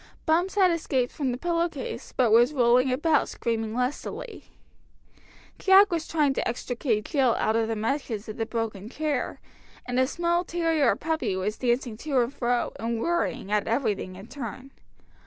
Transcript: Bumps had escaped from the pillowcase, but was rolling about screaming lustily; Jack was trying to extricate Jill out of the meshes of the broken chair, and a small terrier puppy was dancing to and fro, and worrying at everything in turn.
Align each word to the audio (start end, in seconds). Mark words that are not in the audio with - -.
Bumps 0.25 0.55
had 0.55 0.71
escaped 0.71 1.11
from 1.11 1.31
the 1.31 1.37
pillowcase, 1.37 2.11
but 2.17 2.31
was 2.31 2.55
rolling 2.55 2.91
about 2.91 3.29
screaming 3.29 3.75
lustily; 3.75 4.45
Jack 5.59 5.91
was 5.91 6.07
trying 6.07 6.33
to 6.33 6.47
extricate 6.47 7.05
Jill 7.05 7.35
out 7.37 7.55
of 7.55 7.67
the 7.67 7.75
meshes 7.75 8.27
of 8.27 8.37
the 8.37 8.47
broken 8.47 8.89
chair, 8.89 9.39
and 9.85 9.99
a 9.99 10.07
small 10.07 10.43
terrier 10.43 10.95
puppy 10.95 11.35
was 11.35 11.59
dancing 11.59 11.97
to 11.97 12.17
and 12.19 12.33
fro, 12.33 12.73
and 12.79 12.99
worrying 12.99 13.51
at 13.51 13.67
everything 13.67 14.15
in 14.15 14.25
turn. 14.25 14.71